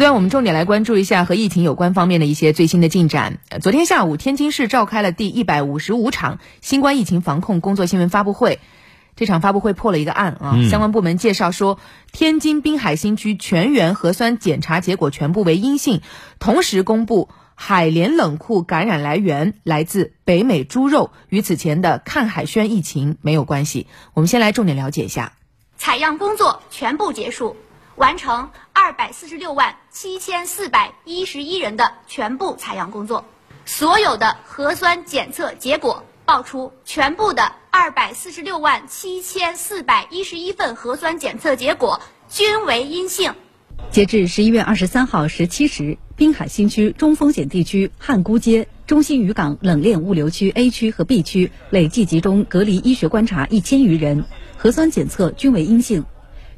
[0.00, 3.38] 另外，我们重点来关注一下和疫情有关方面的一些最新的进展。
[3.60, 8.60] 昨天下午，天津市召开了第一百五十五场新冠疫情防控工作新闻发布会。
[9.14, 10.56] 这场发布会破了一个案啊！
[10.70, 11.78] 相关部门介绍说，
[12.12, 16.00] 天津滨海新区全员核酸检查结果全部为阴性，
[16.38, 23.86] 同时公布海联冷库感染来源来自北美猪肉，与此前的看海轩疫情没有关系。
[24.14, 25.34] 我们先来重点了解一下，
[25.76, 27.54] 采样工作全部结束。
[27.96, 28.48] 完成
[28.82, 33.26] 二百四十六万七千四百一十一人的全部采样工作，
[33.66, 43.34] 所有的核酸检测结果报出，全部的二百四十六万七千四百一十一份核酸检测结果均为阴性。
[43.90, 54.24] 截至十一月二十三号十七时，滨海新区中风险地区汉沽街、中心渔港冷链物流区 A 区和 B 区累计集中隔离医学观察一千余人，
[54.56, 56.06] 核酸检测均为阴性。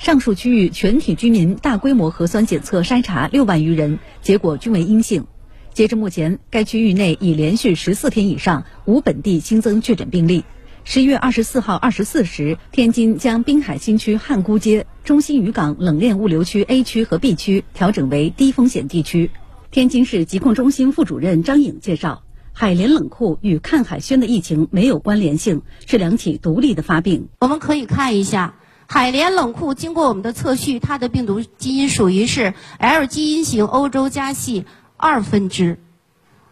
[0.00, 5.26] 上述区域全体居民大规模核酸检测筛查六万余人，结果均为阴性。
[5.74, 10.42] 截至目前，该区域内已连续十四天以上无本地新增确诊病例。
[10.84, 19.30] 十一月二十四号二十四时，天津将滨海新区汉沽街、中心渔港冷链物流区 A 区和 B 区调整为低风险地区。
[19.70, 22.22] 天津市疾控中心副主任张颖介绍，
[22.54, 27.28] 海联冷库与看海轩的疫情没有关联性，是两起独立的发病。
[27.40, 28.54] 我们可以看一下。
[28.92, 34.64] 海联冷库经过我们的测序，它的病毒基因属于是 L 基因型欧洲家系
[34.96, 35.78] 二分支。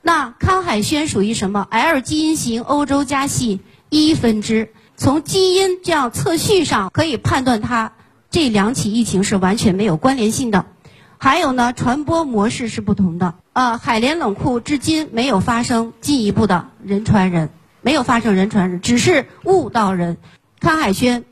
[0.00, 4.70] 那康海轩属于什么？L 基因型欧洲家系一分支。
[4.96, 7.92] 从基因这样测序上可以判断，它
[8.30, 10.64] 这两起疫情是完全没有关联性的。
[11.18, 13.34] 还有呢，传播模式是不同的。
[13.52, 17.50] 呃，海联冷库至今没有发生进一步的人传人，
[17.82, 20.16] 没有发生人传人，只是物到人。
[20.60, 21.24] 康海轩。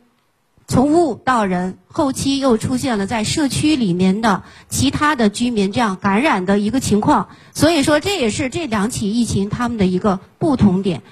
[0.70, 11.02] 从物到人，后期又出现了在社区里面的其他的居民这样感染的一个情况，所以说这也是这两起疫情他们的一个不同点。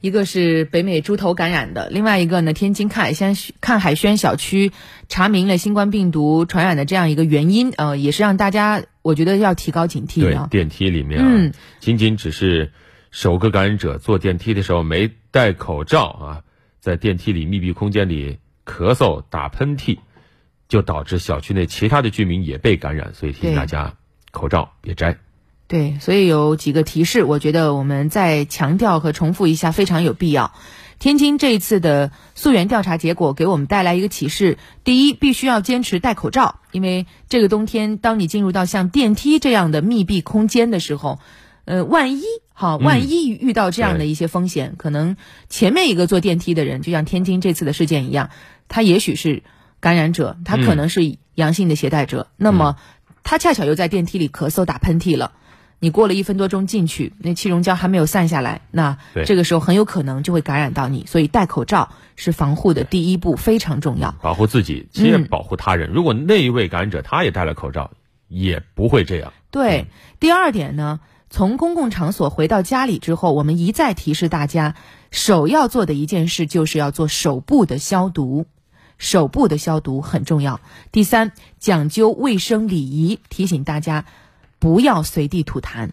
[0.00, 4.70] 一个是北美猪头感染的，另外一个呢，天津看海轩看海轩小区
[5.08, 10.20] 查明了新冠病毒传染的这样一个原因，呃，也是让大家我觉得要提高警惕。
[10.20, 12.70] 对，电梯里面啊，仅仅只是
[13.10, 16.42] 首个感染者坐电梯的时候没戴口罩啊。
[16.80, 19.98] 在电梯里密闭空间里咳嗽、打喷嚏，
[20.68, 23.94] 就导致小区内其他的居民也被感染，所以提醒大家
[24.30, 25.18] 口罩别摘。
[25.68, 30.52] 对，所以有几个提示，我觉得我们再强调和重复一下，非常有必要。
[30.98, 41.18] 天津这一次的溯源调查结果给我们带来一个启示：第一，必须要坚持戴口罩，因为这个冬天，当你进入到像电梯这样的密闭空间的时候。
[41.66, 42.22] 呃，万一
[42.60, 45.16] 好，万一遇到这样的一些风险，可能
[45.48, 48.28] 前面一个坐电梯的人，就像天津这次的事件一样，
[48.68, 49.42] 他也许是
[49.80, 52.76] 感染者，他可能是阳性的携带者，那么
[53.22, 55.32] 他恰巧又在电梯里咳嗽、打喷嚏了，
[55.78, 65.92] 你过了一分多钟进去，那气溶胶还没有散下来，那这个时候很有可能就会感染到你，所以戴口罩是防护的第一步，非常重要，保护自己，先保护他人。
[65.94, 67.90] 如果那一位感染者他也戴了口罩，
[68.28, 69.32] 也不会这样。
[69.50, 69.86] 对，
[70.18, 71.00] 第二点呢？
[71.32, 74.74] 从公共场所回到家里之后，我们一再提示大家，
[75.12, 78.46] 首要做的一件事就是要做手部的消毒，
[78.98, 80.60] 手部的消毒很重要。
[80.90, 81.30] 第三，
[81.60, 84.06] 讲究卫生礼仪，提醒大家
[84.58, 85.90] 不要随地吐痰。